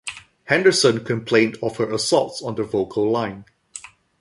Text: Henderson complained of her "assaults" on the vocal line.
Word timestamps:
Henderson 0.45 1.03
complained 1.03 1.59
of 1.61 1.77
her 1.77 1.93
"assaults" 1.93 2.41
on 2.41 2.55
the 2.55 2.63
vocal 2.63 3.11
line. 3.11 3.45